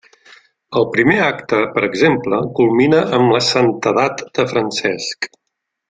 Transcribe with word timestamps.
El 0.79 0.85
primer 0.95 1.17
acte, 1.25 1.59
per 1.75 1.83
exemple, 1.89 2.39
culmina 2.61 3.05
amb 3.19 3.37
la 3.37 3.43
santedat 3.51 4.25
de 4.41 4.49
Francesc. 4.55 5.31